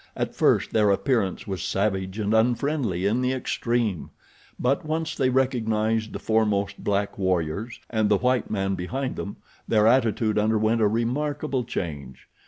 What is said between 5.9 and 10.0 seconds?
the foremost black warriors, and the white man behind them their